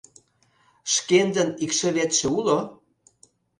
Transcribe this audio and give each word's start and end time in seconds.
—Шкендын 0.93 1.49
икшыветше 1.63 2.25
уло? 2.37 2.59